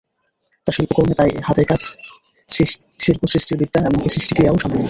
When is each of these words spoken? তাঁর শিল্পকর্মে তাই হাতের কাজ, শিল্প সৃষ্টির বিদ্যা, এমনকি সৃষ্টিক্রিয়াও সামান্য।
তাঁর 0.67 0.75
শিল্পকর্মে 0.77 1.15
তাই 1.15 1.31
হাতের 1.47 1.65
কাজ, 1.65 1.81
শিল্প 2.99 3.21
সৃষ্টির 3.31 3.57
বিদ্যা, 3.57 3.79
এমনকি 3.81 4.09
সৃষ্টিক্রিয়াও 4.09 4.57
সামান্য। 4.57 4.79